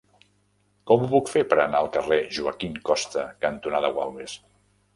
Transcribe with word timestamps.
Com 0.91 1.03
ho 1.03 1.09
puc 1.11 1.29
fer 1.33 1.43
per 1.51 1.59
anar 1.65 1.83
al 1.85 1.91
carrer 1.97 2.19
Joaquín 2.39 2.81
Costa 2.89 3.29
cantonada 3.47 3.95
Gualbes? 3.99 4.39